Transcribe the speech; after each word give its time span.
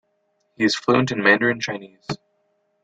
He 0.55 0.63
is 0.63 0.75
fluent 0.75 1.11
in 1.11 1.21
Mandarin 1.21 1.59
Chinese. 1.59 2.07